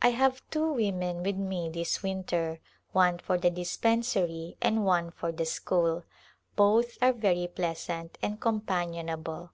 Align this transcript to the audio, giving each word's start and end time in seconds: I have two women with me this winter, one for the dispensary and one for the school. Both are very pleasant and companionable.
I 0.00 0.10
have 0.10 0.48
two 0.52 0.74
women 0.74 1.24
with 1.24 1.34
me 1.36 1.68
this 1.68 2.00
winter, 2.00 2.60
one 2.92 3.18
for 3.18 3.36
the 3.36 3.50
dispensary 3.50 4.56
and 4.62 4.84
one 4.86 5.10
for 5.10 5.32
the 5.32 5.44
school. 5.44 6.04
Both 6.54 6.96
are 7.02 7.12
very 7.12 7.48
pleasant 7.48 8.16
and 8.22 8.40
companionable. 8.40 9.50